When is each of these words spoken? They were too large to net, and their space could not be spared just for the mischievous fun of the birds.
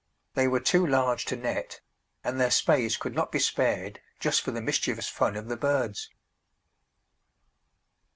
They 0.33 0.47
were 0.47 0.59
too 0.59 0.87
large 0.87 1.25
to 1.25 1.35
net, 1.35 1.79
and 2.23 2.39
their 2.41 2.49
space 2.49 2.97
could 2.97 3.13
not 3.13 3.31
be 3.31 3.37
spared 3.37 4.01
just 4.19 4.41
for 4.41 4.49
the 4.49 4.59
mischievous 4.59 5.07
fun 5.09 5.35
of 5.35 5.47
the 5.47 5.55
birds. 5.55 6.09